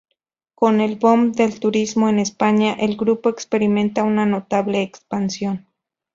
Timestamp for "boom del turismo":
0.95-2.09